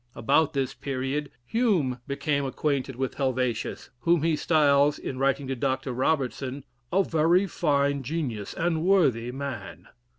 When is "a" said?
6.91-7.03